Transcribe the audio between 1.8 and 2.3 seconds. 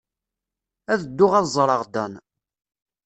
Dan.